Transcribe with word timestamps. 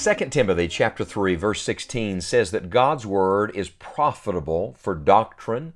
2 0.00 0.14
Timothy 0.30 0.68
chapter 0.68 1.04
3 1.04 1.34
verse 1.34 1.60
16 1.62 2.20
says 2.20 2.52
that 2.52 2.70
God's 2.70 3.04
word 3.04 3.50
is 3.56 3.68
profitable 3.68 4.76
for 4.78 4.94
doctrine, 4.94 5.72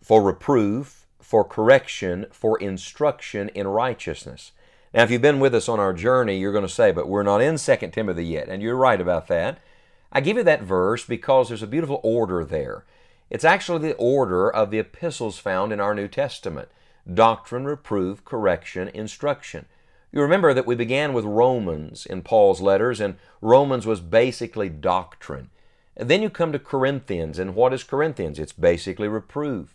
for 0.00 0.22
reproof, 0.22 1.06
for 1.20 1.44
correction, 1.44 2.24
for 2.30 2.58
instruction 2.60 3.50
in 3.50 3.68
righteousness. 3.68 4.52
Now 4.94 5.02
if 5.02 5.10
you've 5.10 5.20
been 5.20 5.38
with 5.38 5.54
us 5.54 5.68
on 5.68 5.80
our 5.80 5.92
journey, 5.92 6.38
you're 6.38 6.52
going 6.52 6.66
to 6.66 6.68
say, 6.68 6.92
but 6.92 7.08
we're 7.08 7.22
not 7.22 7.42
in 7.42 7.58
2 7.58 7.76
Timothy 7.92 8.24
yet, 8.24 8.48
and 8.48 8.62
you're 8.62 8.74
right 8.74 9.02
about 9.02 9.28
that. 9.28 9.58
I 10.10 10.22
give 10.22 10.38
you 10.38 10.44
that 10.44 10.62
verse 10.62 11.04
because 11.04 11.48
there's 11.48 11.62
a 11.62 11.66
beautiful 11.66 12.00
order 12.02 12.46
there. 12.46 12.86
It's 13.28 13.44
actually 13.44 13.86
the 13.86 13.96
order 13.96 14.50
of 14.50 14.70
the 14.70 14.78
epistles 14.78 15.38
found 15.38 15.74
in 15.74 15.80
our 15.80 15.94
New 15.94 16.08
Testament. 16.08 16.70
Doctrine, 17.12 17.66
reproof, 17.66 18.24
correction, 18.24 18.88
instruction. 18.88 19.66
You 20.10 20.22
remember 20.22 20.54
that 20.54 20.66
we 20.66 20.74
began 20.74 21.12
with 21.12 21.24
Romans 21.24 22.06
in 22.06 22.22
Paul's 22.22 22.60
letters, 22.60 23.00
and 23.00 23.16
Romans 23.40 23.86
was 23.86 24.00
basically 24.00 24.68
doctrine. 24.68 25.50
And 25.96 26.08
then 26.08 26.22
you 26.22 26.30
come 26.30 26.52
to 26.52 26.58
Corinthians, 26.58 27.38
and 27.38 27.54
what 27.54 27.74
is 27.74 27.84
Corinthians? 27.84 28.38
It's 28.38 28.52
basically 28.52 29.08
reproof. 29.08 29.74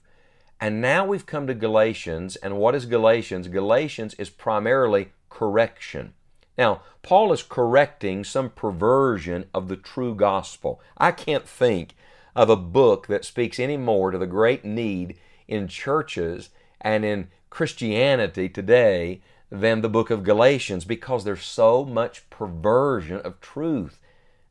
And 0.60 0.82
now 0.82 1.06
we've 1.06 1.26
come 1.26 1.46
to 1.48 1.54
Galatians, 1.54 2.36
and 2.38 2.58
what 2.58 2.74
is 2.74 2.86
Galatians? 2.86 3.48
Galatians 3.48 4.16
is 4.16 4.30
primarily 4.30 5.12
correction. 5.30 6.14
Now, 6.58 6.82
Paul 7.02 7.34
is 7.34 7.44
correcting 7.44 8.24
some 8.24 8.50
perversion 8.50 9.46
of 9.54 9.68
the 9.68 9.76
true 9.76 10.16
gospel. 10.16 10.82
I 10.98 11.12
can't 11.12 11.48
think 11.48 11.96
of 12.36 12.50
a 12.50 12.56
book 12.56 13.08
that 13.08 13.26
speaks 13.26 13.60
any 13.60 13.78
more 13.78 14.12
to 14.12 14.18
the 14.18 14.28
great 14.28 14.64
need 14.64 15.18
in 15.48 15.68
churches 15.68 16.50
and 16.82 17.04
in 17.04 17.30
Christianity 17.50 18.50
today 18.50 19.22
than 19.54 19.82
the 19.82 19.90
book 19.90 20.10
of 20.10 20.24
Galatians 20.24 20.84
because 20.84 21.24
there's 21.24 21.46
so 21.46 21.86
much 21.86 22.28
perversion 22.32 23.18
of 23.18 23.40
truth. 23.40 24.00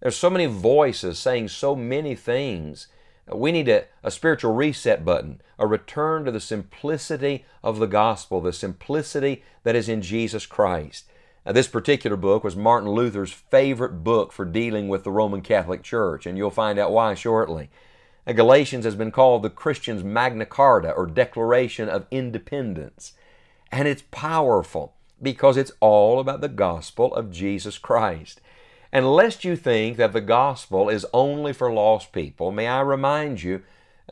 There's 0.00 0.16
so 0.16 0.30
many 0.30 0.46
voices 0.46 1.18
saying 1.18 1.48
so 1.48 1.74
many 1.74 2.14
things. 2.14 2.86
We 3.26 3.50
need 3.50 3.68
a, 3.68 3.86
a, 4.04 4.12
spiritual 4.12 4.54
reset 4.54 5.04
button, 5.04 5.40
a 5.58 5.66
return 5.66 6.24
to 6.24 6.30
the 6.30 6.38
simplicity 6.38 7.44
of 7.64 7.80
the 7.80 7.88
gospel, 7.88 8.40
the 8.40 8.52
simplicity 8.52 9.42
that 9.64 9.74
is 9.74 9.88
in 9.88 10.02
Jesus 10.02 10.46
Christ. 10.46 11.06
Now, 11.44 11.50
this 11.50 11.66
particular 11.66 12.16
book 12.16 12.44
was 12.44 12.54
Martin 12.54 12.90
Luther's 12.90 13.32
favorite 13.32 14.04
book 14.04 14.30
for 14.30 14.44
dealing 14.44 14.86
with 14.86 15.02
the 15.02 15.10
Roman 15.10 15.40
Catholic 15.40 15.82
Church, 15.82 16.26
and 16.26 16.38
you'll 16.38 16.50
find 16.50 16.78
out 16.78 16.92
why 16.92 17.14
shortly. 17.14 17.70
Now, 18.24 18.34
Galatians 18.34 18.84
has 18.84 18.94
been 18.94 19.10
called 19.10 19.42
the 19.42 19.50
Christian's 19.50 20.04
Magna 20.04 20.46
Carta, 20.46 20.92
or 20.92 21.06
Declaration 21.06 21.88
of 21.88 22.06
Independence. 22.12 23.14
And 23.72 23.88
it's 23.88 24.04
powerful 24.10 24.92
because 25.20 25.56
it's 25.56 25.72
all 25.80 26.20
about 26.20 26.42
the 26.42 26.48
gospel 26.48 27.14
of 27.14 27.32
Jesus 27.32 27.78
Christ. 27.78 28.40
And 28.92 29.10
lest 29.10 29.44
you 29.44 29.56
think 29.56 29.96
that 29.96 30.12
the 30.12 30.20
gospel 30.20 30.90
is 30.90 31.06
only 31.14 31.54
for 31.54 31.72
lost 31.72 32.12
people, 32.12 32.52
may 32.52 32.66
I 32.68 32.82
remind 32.82 33.42
you 33.42 33.62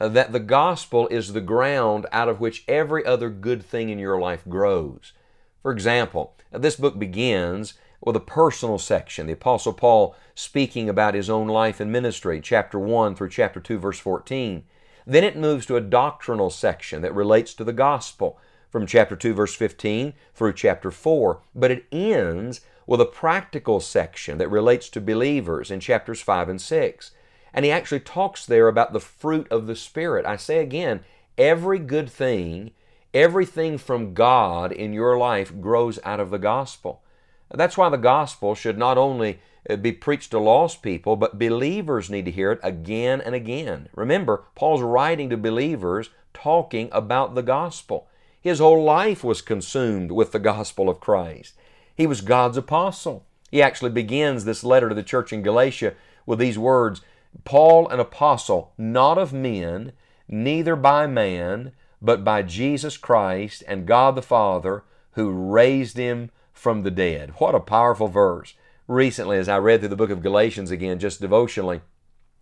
uh, 0.00 0.08
that 0.08 0.32
the 0.32 0.40
gospel 0.40 1.06
is 1.08 1.34
the 1.34 1.42
ground 1.42 2.06
out 2.10 2.30
of 2.30 2.40
which 2.40 2.64
every 2.66 3.04
other 3.04 3.28
good 3.28 3.62
thing 3.62 3.90
in 3.90 3.98
your 3.98 4.18
life 4.18 4.42
grows. 4.48 5.12
For 5.60 5.70
example, 5.70 6.34
this 6.50 6.76
book 6.76 6.98
begins 6.98 7.74
with 8.00 8.16
a 8.16 8.20
personal 8.20 8.78
section, 8.78 9.26
the 9.26 9.34
Apostle 9.34 9.74
Paul 9.74 10.16
speaking 10.34 10.88
about 10.88 11.12
his 11.12 11.28
own 11.28 11.48
life 11.48 11.80
and 11.80 11.92
ministry, 11.92 12.40
chapter 12.40 12.78
1 12.78 13.14
through 13.14 13.28
chapter 13.28 13.60
2, 13.60 13.78
verse 13.78 13.98
14. 13.98 14.64
Then 15.06 15.24
it 15.24 15.36
moves 15.36 15.66
to 15.66 15.76
a 15.76 15.82
doctrinal 15.82 16.48
section 16.48 17.02
that 17.02 17.14
relates 17.14 17.52
to 17.54 17.64
the 17.64 17.74
gospel 17.74 18.38
from 18.70 18.86
chapter 18.86 19.16
2, 19.16 19.34
verse 19.34 19.54
15 19.54 20.14
through 20.32 20.52
chapter 20.52 20.90
4, 20.90 21.42
but 21.54 21.70
it 21.70 21.86
ends 21.92 22.60
with 22.86 23.00
a 23.00 23.06
practical 23.06 23.80
section 23.80 24.38
that 24.38 24.48
relates 24.48 24.88
to 24.88 25.00
believers 25.00 25.70
in 25.70 25.80
chapters 25.80 26.20
5 26.20 26.48
and 26.48 26.60
6. 26.60 27.10
And 27.52 27.64
he 27.64 27.70
actually 27.70 28.00
talks 28.00 28.46
there 28.46 28.68
about 28.68 28.92
the 28.92 29.00
fruit 29.00 29.46
of 29.50 29.66
the 29.66 29.76
Spirit. 29.76 30.24
I 30.24 30.36
say 30.36 30.58
again, 30.58 31.00
every 31.36 31.78
good 31.78 32.08
thing, 32.08 32.70
everything 33.12 33.76
from 33.76 34.14
God 34.14 34.72
in 34.72 34.92
your 34.92 35.18
life 35.18 35.60
grows 35.60 35.98
out 36.04 36.20
of 36.20 36.30
the 36.30 36.38
gospel. 36.38 37.02
That's 37.52 37.76
why 37.76 37.88
the 37.88 37.96
gospel 37.96 38.54
should 38.54 38.78
not 38.78 38.96
only 38.96 39.40
uh, 39.68 39.76
be 39.76 39.92
preached 39.92 40.30
to 40.30 40.38
lost 40.38 40.82
people, 40.82 41.16
but 41.16 41.38
believers 41.38 42.08
need 42.08 42.24
to 42.26 42.30
hear 42.30 42.52
it 42.52 42.60
again 42.62 43.20
and 43.20 43.34
again. 43.34 43.88
Remember, 43.94 44.44
Paul's 44.54 44.82
writing 44.82 45.28
to 45.30 45.36
believers 45.36 46.10
talking 46.32 46.88
about 46.92 47.34
the 47.34 47.42
gospel. 47.42 48.08
His 48.40 48.58
whole 48.58 48.82
life 48.82 49.22
was 49.22 49.42
consumed 49.42 50.12
with 50.12 50.32
the 50.32 50.38
gospel 50.38 50.88
of 50.88 51.00
Christ. 51.00 51.54
He 51.94 52.06
was 52.06 52.22
God's 52.22 52.56
apostle. 52.56 53.26
He 53.50 53.60
actually 53.60 53.90
begins 53.90 54.44
this 54.44 54.64
letter 54.64 54.88
to 54.88 54.94
the 54.94 55.02
church 55.02 55.32
in 55.32 55.42
Galatia 55.42 55.94
with 56.24 56.38
these 56.38 56.58
words 56.58 57.02
Paul, 57.44 57.88
an 57.88 58.00
apostle, 58.00 58.72
not 58.76 59.18
of 59.18 59.32
men, 59.32 59.92
neither 60.28 60.74
by 60.74 61.06
man, 61.06 61.72
but 62.02 62.24
by 62.24 62.42
Jesus 62.42 62.96
Christ 62.96 63.62
and 63.68 63.86
God 63.86 64.16
the 64.16 64.22
Father, 64.22 64.84
who 65.12 65.30
raised 65.30 65.96
him 65.96 66.30
from 66.52 66.82
the 66.82 66.90
dead. 66.90 67.34
What 67.38 67.54
a 67.54 67.60
powerful 67.60 68.08
verse. 68.08 68.54
Recently, 68.88 69.38
as 69.38 69.48
I 69.48 69.58
read 69.58 69.80
through 69.80 69.90
the 69.90 69.96
book 69.96 70.10
of 70.10 70.22
Galatians 70.22 70.70
again, 70.70 70.98
just 70.98 71.20
devotionally, 71.20 71.82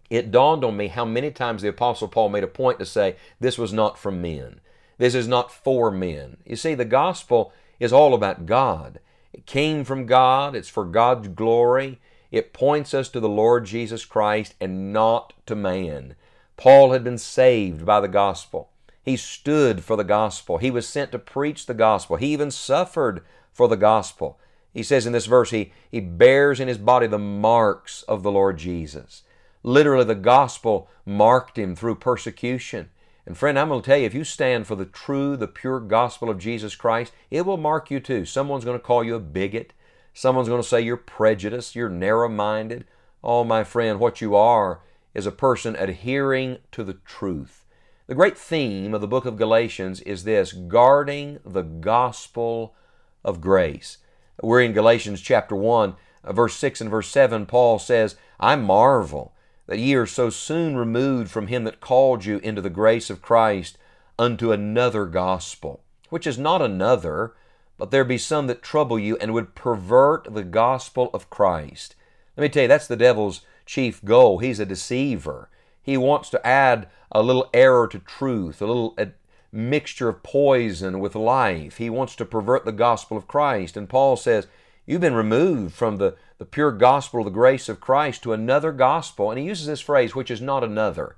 it 0.09 0.31
dawned 0.31 0.65
on 0.65 0.77
me 0.77 0.89
how 0.89 1.05
many 1.05 1.31
times 1.31 1.61
the 1.61 1.69
Apostle 1.69 2.09
Paul 2.09 2.31
made 2.31 2.45
a 2.45 2.49
point 2.49 2.79
to 2.79 2.87
say, 2.87 3.17
This 3.41 3.59
was 3.59 3.73
not 3.73 3.99
from 3.99 4.23
men. 4.23 4.61
This 4.99 5.15
is 5.15 5.29
not 5.29 5.53
for 5.53 5.91
men. 5.91 6.37
You 6.45 6.57
see, 6.57 6.75
the 6.75 6.85
gospel 6.85 7.53
is 7.81 7.93
all 7.93 8.15
about 8.15 8.47
God. 8.47 9.01
It 9.33 9.47
came 9.47 9.85
from 9.85 10.07
God, 10.07 10.55
it's 10.55 10.69
for 10.69 10.85
God's 10.85 11.29
glory. 11.29 12.01
It 12.31 12.53
points 12.53 12.93
us 12.93 13.09
to 13.11 13.21
the 13.21 13.29
Lord 13.29 13.65
Jesus 13.65 14.05
Christ 14.05 14.55
and 14.61 14.93
not 14.93 15.33
to 15.47 15.55
man. 15.55 16.15
Paul 16.57 16.93
had 16.93 17.05
been 17.05 17.19
saved 17.19 17.87
by 17.87 18.01
the 18.01 18.09
gospel. 18.09 18.71
He 19.03 19.17
stood 19.17 19.83
for 19.83 19.97
the 19.97 20.05
gospel. 20.05 20.59
He 20.59 20.71
was 20.71 20.87
sent 20.87 21.13
to 21.13 21.19
preach 21.19 21.65
the 21.65 21.75
gospel. 21.75 22.17
He 22.17 22.33
even 22.33 22.51
suffered 22.51 23.25
for 23.53 23.69
the 23.69 23.77
gospel. 23.77 24.39
He 24.75 24.83
says 24.83 25.07
in 25.07 25.13
this 25.13 25.27
verse, 25.27 25.51
he, 25.51 25.73
he 25.91 26.01
bears 26.01 26.61
in 26.61 26.69
his 26.69 26.77
body 26.77 27.07
the 27.07 27.19
marks 27.19 28.03
of 28.03 28.23
the 28.23 28.31
Lord 28.31 28.59
Jesus. 28.59 29.23
Literally, 29.63 30.05
the 30.05 30.15
gospel 30.15 30.91
marked 31.07 31.59
him 31.59 31.75
through 31.75 31.95
persecution. 31.97 32.91
And 33.29 33.37
friend, 33.37 33.59
I'm 33.59 33.69
going 33.69 33.83
to 33.83 33.87
tell 33.87 33.99
you, 33.99 34.07
if 34.07 34.15
you 34.15 34.25
stand 34.25 34.67
for 34.67 34.75
the 34.75 34.87
true, 34.87 35.37
the 35.37 35.47
pure 35.47 35.81
gospel 35.81 36.31
of 36.31 36.39
Jesus 36.39 36.75
Christ, 36.75 37.13
it 37.31 37.45
will 37.45 37.59
mark 37.59 37.91
you 37.91 38.01
too. 38.01 38.25
Someone's 38.25 38.65
going 38.65 38.79
to 38.79 38.83
call 38.83 39.05
you 39.05 39.17
a 39.17 39.21
bigot. 39.21 39.75
Someone's 40.15 40.49
going 40.49 40.63
to 40.63 40.67
say 40.67 40.81
you're 40.81 40.97
prejudiced, 40.97 41.77
you're 41.77 41.91
narrow 41.91 42.31
minded. 42.31 42.87
Oh, 43.23 43.45
my 43.45 43.65
friend, 43.65 44.01
what 44.01 44.23
you 44.23 44.35
are 44.35 44.81
is 45.13 45.27
a 45.27 45.31
person 45.31 45.77
adhering 45.77 46.57
to 46.73 46.83
the 46.83 46.95
truth. 47.05 47.67
The 48.07 48.15
great 48.15 48.39
theme 48.39 48.95
of 48.95 49.03
the 49.03 49.07
book 49.07 49.27
of 49.27 49.37
Galatians 49.37 50.01
is 50.01 50.25
this 50.25 50.55
guarding 50.55 51.39
the 51.45 51.61
gospel 51.61 52.75
of 53.23 53.43
grace. 53.43 53.99
We're 54.43 54.63
in 54.63 54.73
Galatians 54.73 55.21
chapter 55.21 55.55
1, 55.55 55.97
uh, 56.25 56.33
verse 56.33 56.55
6 56.55 56.81
and 56.81 56.91
verse 56.91 57.09
7. 57.09 57.45
Paul 57.45 57.79
says, 57.79 58.17
I 58.41 58.57
marvel 58.57 59.35
that 59.69 59.79
ye 59.79 59.95
are 59.95 60.07
so 60.07 60.31
soon 60.31 60.77
removed 60.77 61.31
from 61.31 61.47
him 61.47 61.65
that 61.65 61.81
called 61.81 62.25
you 62.25 62.39
into 62.39 62.61
the 62.61 62.71
grace 62.71 63.11
of 63.11 63.23
Christ 63.23 63.79
unto 64.19 64.51
another 64.51 65.05
gospel, 65.05 65.85
which 66.09 66.27
is 66.27 66.39
not 66.39 66.61
another, 66.61 67.35
but 67.77 67.91
there 67.91 68.05
be 68.05 68.19
some 68.19 68.49
that 68.49 68.63
trouble 68.63 68.99
you 68.99 69.17
and 69.19 69.33
would 69.33 69.55
pervert 69.55 70.35
the 70.35 70.43
gospel 70.43 71.11
of 71.13 71.31
Christ. 71.31 71.95
Let 72.37 72.43
me 72.43 72.49
tell 72.49 72.63
you, 72.63 72.69
that's 72.69 72.89
the 72.89 72.97
devil's 72.97 73.43
chief 73.67 74.03
goal. 74.05 74.39
He's 74.39 74.59
a 74.59 74.67
deceiver. 74.67 75.51
He 75.83 75.97
wants 75.97 76.31
to 76.31 76.47
add 76.47 76.89
a 77.13 77.23
little 77.23 77.51
error 77.53 77.87
to 77.89 77.99
truth, 77.99 78.63
a 78.63 78.67
little 78.67 78.95
a 78.99 79.09
mixture 79.53 80.09
of 80.09 80.23
poison 80.23 80.99
with 80.99 81.15
life. 81.15 81.77
He 81.77 81.91
wants 81.91 82.17
to 82.17 82.25
pervert 82.25 82.65
the 82.65 82.73
gospel 82.73 83.17
of 83.17 83.29
Christ. 83.29 83.77
And 83.77 83.89
Paul 83.89 84.17
says, 84.17 84.47
You've 84.89 85.03
been 85.03 85.13
removed 85.13 85.75
from 85.75 85.99
the, 85.99 86.17
the 86.39 86.47
pure 86.47 86.73
gospel 86.73 87.23
the 87.23 87.29
grace 87.29 87.69
of 87.69 87.79
Christ 87.79 88.23
to 88.23 88.33
another 88.33 88.73
gospel. 88.73 89.31
And 89.31 89.39
he 89.39 89.45
uses 89.45 89.67
this 89.67 89.83
phrase, 89.83 90.15
which 90.15 90.31
is 90.31 90.41
not 90.41 90.65
another. 90.65 91.17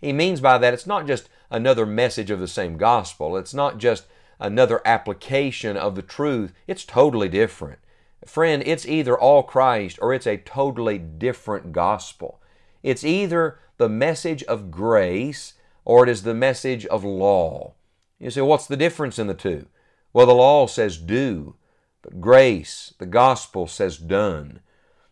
He 0.00 0.14
means 0.14 0.40
by 0.40 0.56
that 0.56 0.72
it's 0.72 0.86
not 0.86 1.06
just 1.06 1.28
another 1.50 1.84
message 1.84 2.30
of 2.30 2.40
the 2.40 2.48
same 2.48 2.78
gospel, 2.78 3.36
it's 3.36 3.52
not 3.52 3.76
just 3.76 4.06
another 4.40 4.80
application 4.86 5.76
of 5.76 5.94
the 5.94 6.00
truth, 6.00 6.54
it's 6.66 6.86
totally 6.86 7.28
different. 7.28 7.80
Friend, 8.24 8.62
it's 8.64 8.88
either 8.88 9.18
all 9.18 9.42
Christ 9.42 9.98
or 10.00 10.14
it's 10.14 10.26
a 10.26 10.38
totally 10.38 10.96
different 10.96 11.72
gospel. 11.72 12.40
It's 12.82 13.04
either 13.04 13.58
the 13.76 13.90
message 13.90 14.42
of 14.44 14.70
grace 14.70 15.52
or 15.84 16.04
it 16.04 16.08
is 16.08 16.22
the 16.22 16.32
message 16.32 16.86
of 16.86 17.04
law. 17.04 17.74
You 18.18 18.30
say, 18.30 18.40
what's 18.40 18.66
the 18.66 18.76
difference 18.76 19.18
in 19.18 19.26
the 19.26 19.34
two? 19.34 19.66
Well, 20.14 20.26
the 20.26 20.32
law 20.32 20.66
says 20.66 20.96
do, 20.96 21.56
but 22.02 22.20
grace, 22.20 22.94
the 22.98 23.06
gospel, 23.06 23.66
says 23.66 23.96
done. 23.96 24.60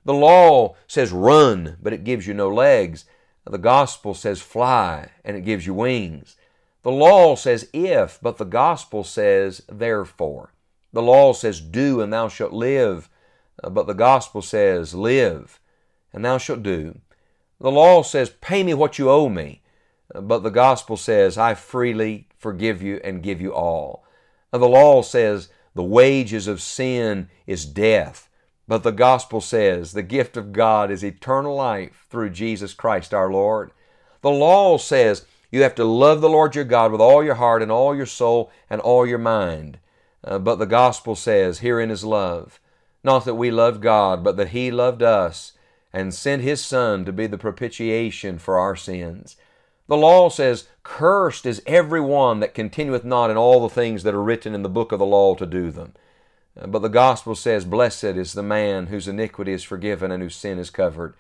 The 0.05 0.15
law 0.15 0.77
says 0.87 1.13
run, 1.13 1.77
but 1.81 1.93
it 1.93 2.05
gives 2.05 2.27
you 2.27 2.35
no 2.35 2.49
legs. 2.49 3.05
The 3.45 3.59
gospel 3.59 4.15
says 4.15 4.41
fly, 4.41 5.11
and 5.25 5.37
it 5.37 5.45
gives 5.45 5.67
you 5.67 5.75
wings. 5.75 6.37
The 6.83 6.91
law 6.91 7.37
says 7.37 7.69
if, 7.73 8.19
but 8.23 8.39
the 8.39 8.45
gospel 8.45 9.05
says 9.05 9.63
therefore. 9.69 10.53
The 10.93 11.03
law 11.03 11.33
says 11.33 11.61
do, 11.61 12.01
and 12.01 12.13
thou 12.13 12.29
shalt 12.29 12.53
live, 12.53 13.09
but 13.63 13.87
the 13.87 13.95
gospel 13.95 14.43
says 14.43 14.95
live, 14.95 15.61
and 16.13 16.25
thou 16.25 16.39
shalt 16.39 16.63
do. 16.63 17.01
The 17.61 17.71
law 17.71 18.03
says 18.03 18.31
pay 18.41 18.63
me 18.63 18.75
what 18.75 18.99
you 18.99 19.11
owe 19.11 19.29
me, 19.29 19.63
but 20.15 20.43
the 20.43 20.51
gospel 20.51 20.97
says 20.97 21.37
I 21.37 21.55
freely 21.55 22.29
forgive 22.37 22.83
you 22.83 23.01
and 23.05 23.23
give 23.23 23.41
you 23.41 23.53
all. 23.55 24.05
The 24.51 24.59
law 24.61 25.03
says 25.03 25.49
the 25.75 25.83
wages 25.83 26.47
of 26.47 26.61
sin 26.61 27.29
is 27.47 27.65
death, 27.65 28.29
but 28.67 28.83
the 28.83 28.93
gospel 28.93 29.41
says 29.41 29.93
the 29.93 30.03
gift 30.03 30.37
of 30.37 30.53
God 30.53 30.91
is 30.91 31.05
eternal 31.05 31.55
life 31.55 32.07
through 32.11 32.31
Jesus 32.31 32.75
Christ 32.75 33.15
our 33.15 33.31
Lord. 33.31 33.73
The 34.23 34.31
law 34.31 34.79
says 34.79 35.27
you 35.51 35.63
have 35.63 35.75
to 35.77 35.85
love 35.85 36.21
the 36.21 36.29
Lord 36.29 36.55
your 36.55 36.65
God 36.65 36.93
with 36.93 37.01
all 37.01 37.25
your 37.25 37.35
heart 37.35 37.63
and 37.63 37.73
all 37.73 37.97
your 37.97 38.07
soul 38.07 38.51
and 38.69 38.81
all 38.81 39.07
your 39.07 39.19
mind. 39.19 39.79
Uh, 40.23 40.39
but 40.39 40.57
the 40.57 40.67
gospel 40.67 41.17
says, 41.17 41.59
herein 41.59 41.91
is 41.91 42.05
love. 42.05 42.61
Not 43.03 43.25
that 43.25 43.35
we 43.35 43.51
loved 43.51 43.83
God, 43.83 44.23
but 44.23 44.37
that 44.37 44.51
He 44.51 44.71
loved 44.71 45.03
us 45.03 45.53
and 45.93 46.15
sent 46.15 46.43
His 46.43 46.65
Son 46.65 47.05
to 47.05 47.13
be 47.13 47.27
the 47.27 47.39
propitiation 47.39 48.39
for 48.39 48.59
our 48.59 48.77
sins. 48.77 49.37
The 49.91 49.97
law 49.97 50.29
says, 50.29 50.69
Cursed 50.85 51.45
is 51.45 51.65
every 51.67 52.01
one 52.01 52.39
that 52.39 52.55
continueth 52.55 53.03
not 53.05 53.29
in 53.29 53.37
all 53.37 53.61
the 53.61 53.75
things 53.75 54.05
that 54.05 54.15
are 54.15 54.23
written 54.23 54.55
in 54.55 54.63
the 54.63 54.69
book 54.69 54.93
of 54.93 55.01
the 55.01 55.05
law 55.05 55.35
to 55.35 55.45
do 55.45 55.73
them. 55.73 55.95
Uh, 56.57 56.69
but 56.69 56.83
the 56.83 56.89
gospel 56.89 57.35
says, 57.35 57.65
Blessed 57.65 58.05
is 58.05 58.35
the 58.35 58.43
man 58.45 58.87
whose 58.87 59.09
iniquity 59.09 59.53
is 59.53 59.65
forgiven 59.65 60.13
and 60.13 60.23
whose 60.23 60.37
sin 60.37 60.61
is 60.61 60.71
covered. 60.71 61.15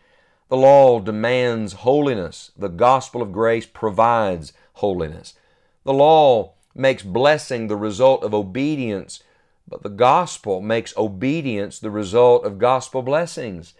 The 0.50 0.56
law 0.56 1.00
demands 1.00 1.72
holiness. 1.72 2.52
The 2.56 2.68
gospel 2.68 3.22
of 3.22 3.32
grace 3.32 3.66
provides 3.66 4.52
holiness. 4.74 5.34
The 5.82 5.92
law 5.92 6.52
makes 6.72 7.02
blessing 7.02 7.66
the 7.66 7.76
result 7.76 8.22
of 8.22 8.32
obedience, 8.32 9.20
but 9.66 9.82
the 9.82 9.88
gospel 9.88 10.60
makes 10.60 10.96
obedience 10.96 11.80
the 11.80 11.90
result 11.90 12.44
of 12.44 12.60
gospel 12.60 13.02
blessings. 13.02 13.74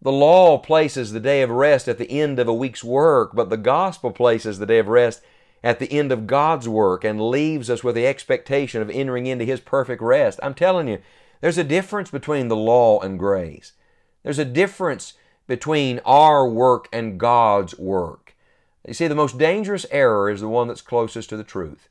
The 0.00 0.12
law 0.12 0.58
places 0.58 1.10
the 1.10 1.20
day 1.20 1.42
of 1.42 1.50
rest 1.50 1.88
at 1.88 1.98
the 1.98 2.10
end 2.10 2.38
of 2.38 2.46
a 2.46 2.54
week's 2.54 2.84
work, 2.84 3.32
but 3.34 3.50
the 3.50 3.56
gospel 3.56 4.12
places 4.12 4.58
the 4.58 4.66
day 4.66 4.78
of 4.78 4.86
rest 4.86 5.22
at 5.64 5.80
the 5.80 5.90
end 5.90 6.12
of 6.12 6.28
God's 6.28 6.68
work 6.68 7.02
and 7.02 7.20
leaves 7.20 7.68
us 7.68 7.82
with 7.82 7.96
the 7.96 8.06
expectation 8.06 8.80
of 8.80 8.90
entering 8.90 9.26
into 9.26 9.44
His 9.44 9.58
perfect 9.58 10.00
rest. 10.00 10.38
I'm 10.40 10.54
telling 10.54 10.86
you, 10.86 11.00
there's 11.40 11.58
a 11.58 11.64
difference 11.64 12.12
between 12.12 12.46
the 12.46 12.56
law 12.56 13.00
and 13.00 13.18
grace. 13.18 13.72
There's 14.22 14.38
a 14.38 14.44
difference 14.44 15.14
between 15.48 16.00
our 16.04 16.48
work 16.48 16.88
and 16.92 17.18
God's 17.18 17.76
work. 17.76 18.36
You 18.86 18.94
see, 18.94 19.08
the 19.08 19.14
most 19.16 19.36
dangerous 19.36 19.84
error 19.90 20.30
is 20.30 20.40
the 20.40 20.48
one 20.48 20.68
that's 20.68 20.80
closest 20.80 21.28
to 21.30 21.36
the 21.36 21.44
truth. 21.44 21.88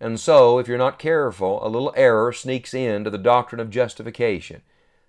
And 0.00 0.18
so, 0.18 0.58
if 0.58 0.66
you're 0.66 0.78
not 0.78 0.98
careful, 0.98 1.64
a 1.64 1.68
little 1.68 1.92
error 1.96 2.32
sneaks 2.32 2.74
into 2.74 3.08
the 3.08 3.18
doctrine 3.18 3.60
of 3.60 3.70
justification. 3.70 4.62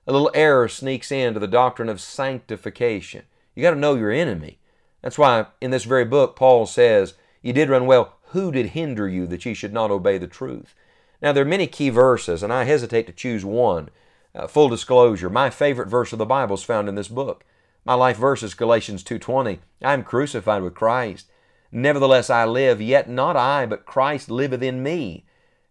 A 0.07 0.13
little 0.13 0.31
error 0.33 0.69
sneaks 0.69 1.11
into 1.11 1.39
the 1.39 1.47
doctrine 1.47 1.89
of 1.89 1.99
sanctification. 1.99 3.23
You 3.53 3.61
got 3.61 3.71
to 3.71 3.77
know 3.77 3.95
your 3.95 4.11
enemy. 4.11 4.57
That's 5.01 5.17
why 5.17 5.47
in 5.59 5.71
this 5.71 5.83
very 5.83 6.05
book, 6.05 6.35
Paul 6.35 6.65
says, 6.65 7.15
You 7.41 7.51
did 7.51 7.69
run 7.69 7.85
well. 7.85 8.15
Who 8.31 8.51
did 8.51 8.67
hinder 8.67 9.07
you 9.07 9.27
that 9.27 9.45
ye 9.45 9.53
should 9.53 9.73
not 9.73 9.91
obey 9.91 10.17
the 10.17 10.27
truth? 10.27 10.73
Now, 11.21 11.33
there 11.33 11.43
are 11.43 11.47
many 11.47 11.67
key 11.67 11.89
verses, 11.89 12.41
and 12.41 12.53
I 12.53 12.63
hesitate 12.63 13.07
to 13.07 13.13
choose 13.13 13.43
one. 13.43 13.89
Uh, 14.33 14.47
full 14.47 14.69
disclosure, 14.69 15.29
my 15.29 15.49
favorite 15.49 15.89
verse 15.89 16.13
of 16.13 16.19
the 16.19 16.25
Bible 16.25 16.55
is 16.55 16.63
found 16.63 16.87
in 16.87 16.95
this 16.95 17.07
book. 17.07 17.43
My 17.83 17.95
life 17.95 18.17
verse 18.17 18.43
is 18.43 18.53
Galatians 18.53 19.03
2.20. 19.03 19.59
I 19.81 19.93
am 19.93 20.03
crucified 20.03 20.61
with 20.61 20.75
Christ. 20.75 21.27
Nevertheless 21.71 22.29
I 22.29 22.45
live, 22.45 22.81
yet 22.81 23.09
not 23.09 23.35
I, 23.35 23.65
but 23.65 23.85
Christ 23.85 24.29
liveth 24.29 24.61
in 24.61 24.83
me. 24.83 25.25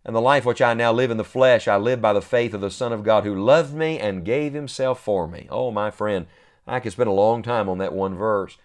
And 0.07 0.15
the 0.15 0.21
life 0.21 0.45
which 0.45 0.63
I 0.63 0.73
now 0.73 0.93
live 0.93 1.11
in 1.11 1.17
the 1.17 1.25
flesh, 1.25 1.67
I 1.67 1.77
live 1.77 2.01
by 2.01 2.13
the 2.13 2.23
faith 2.23 2.55
of 2.55 2.61
the 2.61 2.71
Son 2.71 2.93
of 2.93 3.03
God 3.03 3.25
who 3.25 3.35
loved 3.35 3.75
me 3.75 3.99
and 3.99 4.25
gave 4.25 4.55
himself 4.55 5.01
for 5.01 5.27
me. 5.27 5.49
Oh, 5.51 5.73
my 5.73 5.91
friend, 5.91 6.29
I 6.65 6.79
could 6.79 6.93
spend 6.93 7.09
a 7.09 7.13
long 7.13 7.43
time 7.43 7.69
on 7.69 7.79
that 7.79 7.93
one 7.93 8.15
verse. 8.15 8.57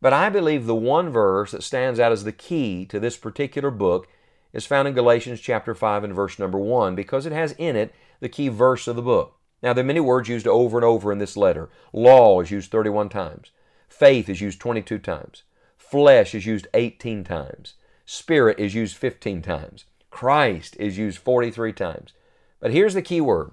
But 0.00 0.12
I 0.12 0.28
believe 0.28 0.66
the 0.66 0.74
one 0.76 1.10
verse 1.10 1.50
that 1.50 1.64
stands 1.64 1.98
out 1.98 2.12
as 2.12 2.22
the 2.22 2.30
key 2.30 2.86
to 2.86 3.00
this 3.00 3.16
particular 3.16 3.72
book 3.72 4.06
is 4.52 4.66
found 4.66 4.86
in 4.86 4.94
Galatians 4.94 5.40
chapter 5.40 5.74
5 5.74 6.04
and 6.04 6.14
verse 6.14 6.38
number 6.38 6.58
1 6.58 6.94
because 6.94 7.26
it 7.26 7.32
has 7.32 7.56
in 7.58 7.74
it 7.74 7.92
the 8.20 8.28
key 8.28 8.46
verse 8.46 8.86
of 8.86 8.94
the 8.94 9.02
book. 9.02 9.36
Now, 9.64 9.72
there 9.72 9.82
are 9.82 9.86
many 9.86 9.98
words 9.98 10.28
used 10.28 10.46
over 10.46 10.78
and 10.78 10.84
over 10.84 11.10
in 11.10 11.18
this 11.18 11.36
letter. 11.36 11.70
Law 11.92 12.40
is 12.40 12.52
used 12.52 12.70
31 12.70 13.08
times. 13.08 13.50
Faith 13.88 14.28
is 14.28 14.40
used 14.40 14.60
22 14.60 15.00
times. 15.00 15.42
Flesh 15.76 16.36
is 16.36 16.46
used 16.46 16.68
18 16.72 17.24
times. 17.24 17.74
Spirit 18.06 18.60
is 18.60 18.76
used 18.76 18.96
15 18.96 19.42
times. 19.42 19.86
Christ 20.14 20.76
is 20.78 20.96
used 20.96 21.18
43 21.18 21.72
times. 21.72 22.12
But 22.60 22.70
here's 22.70 22.94
the 22.94 23.02
key 23.02 23.20
word 23.20 23.50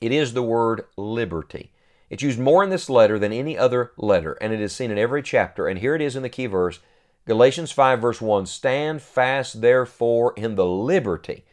it 0.00 0.12
is 0.12 0.34
the 0.34 0.42
word 0.42 0.84
liberty. 0.96 1.72
It's 2.08 2.22
used 2.22 2.38
more 2.38 2.62
in 2.62 2.70
this 2.70 2.88
letter 2.88 3.18
than 3.18 3.32
any 3.32 3.58
other 3.58 3.90
letter, 3.96 4.34
and 4.34 4.52
it 4.52 4.60
is 4.60 4.72
seen 4.72 4.92
in 4.92 4.98
every 4.98 5.20
chapter. 5.20 5.66
And 5.66 5.80
here 5.80 5.96
it 5.96 6.00
is 6.00 6.14
in 6.14 6.22
the 6.22 6.28
key 6.28 6.46
verse 6.46 6.78
Galatians 7.26 7.72
5, 7.72 8.00
verse 8.00 8.20
1 8.20 8.46
Stand 8.46 9.02
fast, 9.02 9.62
therefore, 9.62 10.32
in 10.36 10.54
the 10.54 10.64
liberty 10.64 11.44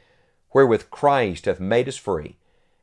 wherewith 0.54 0.92
Christ 0.92 1.46
hath 1.46 1.60
made 1.60 1.88
us 1.88 1.98
free, 1.98 2.38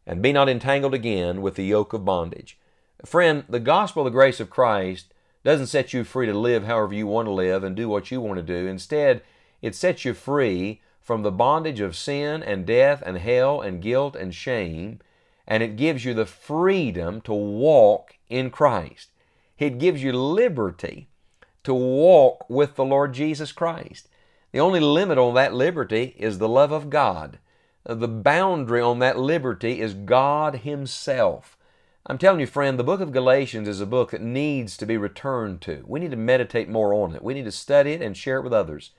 and 0.08 0.20
be 0.20 0.32
not 0.32 0.48
entangled 0.48 0.92
again 0.92 1.40
with 1.40 1.54
the 1.54 1.64
yoke 1.64 1.92
of 1.92 2.04
bondage. 2.04 2.58
Friend, 3.04 3.44
the 3.48 3.60
gospel 3.60 4.04
of 4.04 4.12
the 4.12 4.16
grace 4.16 4.40
of 4.40 4.50
Christ 4.50 5.14
doesn't 5.44 5.68
set 5.68 5.92
you 5.92 6.02
free 6.02 6.26
to 6.26 6.34
live 6.34 6.64
however 6.64 6.94
you 6.94 7.06
want 7.06 7.26
to 7.26 7.32
live 7.32 7.62
and 7.62 7.76
do 7.76 7.88
what 7.88 8.10
you 8.10 8.20
want 8.20 8.38
to 8.38 8.42
do. 8.42 8.66
Instead, 8.66 9.22
it 9.62 9.76
sets 9.76 10.04
you 10.04 10.14
free 10.14 10.80
from 11.04 11.22
the 11.22 11.30
bondage 11.30 11.80
of 11.80 11.94
sin 11.94 12.42
and 12.42 12.66
death 12.66 13.02
and 13.04 13.18
hell 13.18 13.60
and 13.60 13.82
guilt 13.82 14.16
and 14.16 14.34
shame, 14.34 14.98
and 15.46 15.62
it 15.62 15.76
gives 15.76 16.04
you 16.04 16.14
the 16.14 16.24
freedom 16.24 17.20
to 17.20 17.34
walk 17.34 18.16
in 18.30 18.50
Christ. 18.50 19.10
It 19.58 19.78
gives 19.78 20.02
you 20.02 20.12
liberty 20.14 21.08
to 21.62 21.74
walk 21.74 22.48
with 22.48 22.74
the 22.74 22.84
Lord 22.84 23.12
Jesus 23.12 23.52
Christ. 23.52 24.08
The 24.52 24.60
only 24.60 24.80
limit 24.80 25.18
on 25.18 25.34
that 25.34 25.52
liberty 25.52 26.14
is 26.18 26.38
the 26.38 26.48
love 26.48 26.72
of 26.72 26.88
God. 26.88 27.38
The 27.84 28.08
boundary 28.08 28.80
on 28.80 28.98
that 29.00 29.18
liberty 29.18 29.80
is 29.80 29.92
God 29.92 30.56
Himself. 30.56 31.58
I'm 32.06 32.18
telling 32.18 32.40
you, 32.40 32.46
friend, 32.46 32.78
the 32.78 32.84
book 32.84 33.00
of 33.00 33.12
Galatians 33.12 33.68
is 33.68 33.80
a 33.80 33.86
book 33.86 34.12
that 34.12 34.22
needs 34.22 34.76
to 34.78 34.86
be 34.86 34.96
returned 34.96 35.60
to. 35.62 35.84
We 35.86 36.00
need 36.00 36.10
to 36.12 36.16
meditate 36.16 36.68
more 36.68 36.94
on 36.94 37.14
it. 37.14 37.22
We 37.22 37.34
need 37.34 37.44
to 37.44 37.52
study 37.52 37.92
it 37.92 38.00
and 38.02 38.16
share 38.16 38.38
it 38.38 38.44
with 38.44 38.52
others. 38.52 38.90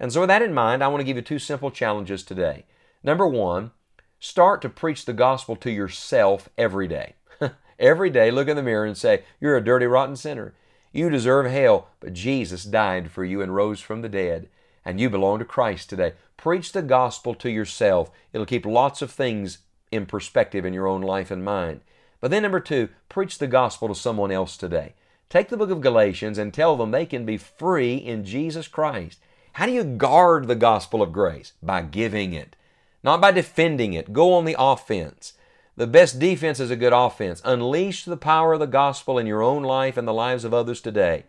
And 0.00 0.10
so, 0.10 0.20
with 0.20 0.28
that 0.28 0.42
in 0.42 0.54
mind, 0.54 0.82
I 0.82 0.88
want 0.88 1.02
to 1.02 1.04
give 1.04 1.16
you 1.16 1.22
two 1.22 1.38
simple 1.38 1.70
challenges 1.70 2.22
today. 2.22 2.64
Number 3.04 3.26
one, 3.26 3.70
start 4.18 4.62
to 4.62 4.70
preach 4.70 5.04
the 5.04 5.12
gospel 5.12 5.54
to 5.56 5.70
yourself 5.70 6.48
every 6.56 6.88
day. 6.88 7.14
every 7.78 8.08
day, 8.08 8.30
look 8.30 8.48
in 8.48 8.56
the 8.56 8.62
mirror 8.62 8.86
and 8.86 8.96
say, 8.96 9.24
You're 9.40 9.58
a 9.58 9.64
dirty, 9.64 9.84
rotten 9.84 10.16
sinner. 10.16 10.54
You 10.90 11.10
deserve 11.10 11.46
hell, 11.46 11.88
but 12.00 12.14
Jesus 12.14 12.64
died 12.64 13.10
for 13.10 13.24
you 13.24 13.42
and 13.42 13.54
rose 13.54 13.80
from 13.80 14.00
the 14.00 14.08
dead, 14.08 14.48
and 14.84 14.98
you 14.98 15.10
belong 15.10 15.38
to 15.38 15.44
Christ 15.44 15.90
today. 15.90 16.14
Preach 16.38 16.72
the 16.72 16.82
gospel 16.82 17.34
to 17.34 17.50
yourself. 17.50 18.10
It'll 18.32 18.46
keep 18.46 18.64
lots 18.64 19.02
of 19.02 19.10
things 19.10 19.58
in 19.92 20.06
perspective 20.06 20.64
in 20.64 20.72
your 20.72 20.88
own 20.88 21.02
life 21.02 21.30
and 21.30 21.44
mind. 21.44 21.82
But 22.20 22.30
then, 22.30 22.42
number 22.42 22.60
two, 22.60 22.88
preach 23.10 23.38
the 23.38 23.46
gospel 23.46 23.88
to 23.88 23.94
someone 23.94 24.32
else 24.32 24.56
today. 24.56 24.94
Take 25.28 25.48
the 25.48 25.56
book 25.56 25.70
of 25.70 25.80
Galatians 25.80 26.38
and 26.38 26.52
tell 26.52 26.76
them 26.76 26.90
they 26.90 27.06
can 27.06 27.24
be 27.24 27.36
free 27.36 27.94
in 27.94 28.24
Jesus 28.24 28.66
Christ. 28.66 29.20
How 29.54 29.66
do 29.66 29.72
you 29.72 29.84
guard 29.84 30.46
the 30.46 30.54
gospel 30.54 31.02
of 31.02 31.12
grace? 31.12 31.52
By 31.62 31.82
giving 31.82 32.32
it, 32.32 32.56
not 33.02 33.20
by 33.20 33.32
defending 33.32 33.92
it. 33.92 34.12
Go 34.12 34.32
on 34.34 34.44
the 34.44 34.56
offense. 34.58 35.34
The 35.76 35.86
best 35.86 36.18
defense 36.18 36.60
is 36.60 36.70
a 36.70 36.76
good 36.76 36.92
offense. 36.92 37.42
Unleash 37.44 38.04
the 38.04 38.16
power 38.16 38.52
of 38.52 38.60
the 38.60 38.66
gospel 38.66 39.18
in 39.18 39.26
your 39.26 39.42
own 39.42 39.62
life 39.62 39.96
and 39.96 40.06
the 40.06 40.14
lives 40.14 40.44
of 40.44 40.54
others 40.54 40.80
today, 40.80 41.24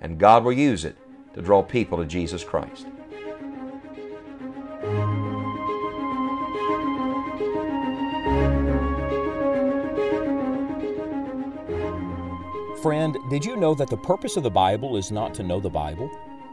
and 0.00 0.18
God 0.18 0.44
will 0.44 0.52
use 0.52 0.84
it 0.84 0.96
to 1.34 1.42
draw 1.42 1.62
people 1.62 1.98
to 1.98 2.04
Jesus 2.04 2.44
Christ. 2.44 2.86
Friend, 12.82 13.16
did 13.28 13.44
you 13.44 13.56
know 13.56 13.74
that 13.74 13.90
the 13.90 13.96
purpose 13.96 14.36
of 14.36 14.44
the 14.44 14.50
Bible 14.50 14.96
is 14.96 15.10
not 15.10 15.34
to 15.34 15.42
know 15.42 15.58
the 15.58 15.68
Bible? 15.68 16.10